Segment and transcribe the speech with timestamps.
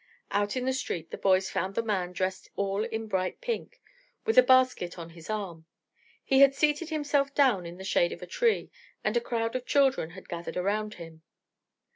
[0.31, 3.79] Out in the street the boys found the man dressed all in bright pink,
[4.25, 5.67] with a basket on his arm.
[6.23, 8.71] He had seated himself down in the shade of a tree,
[9.03, 11.21] and a crowd of children had gathered around him.